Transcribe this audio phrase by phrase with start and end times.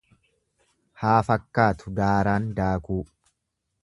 [1.01, 3.01] Haa fakkaatu daaraan daakuu.